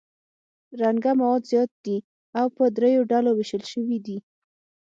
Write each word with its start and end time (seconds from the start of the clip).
رنګه 0.81 1.11
مواد 1.19 1.43
زیات 1.51 1.71
دي 1.85 1.97
او 2.39 2.45
په 2.55 2.63
دریو 2.77 3.01
ډولو 3.11 3.31
ویشل 3.33 3.63
شوي 3.71 3.97
دي. 4.05 4.17